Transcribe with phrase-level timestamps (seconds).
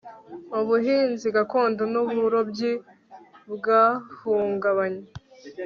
[0.59, 2.71] ubuhinzi gakondo n'uburobyi
[3.53, 5.05] bwahungabanye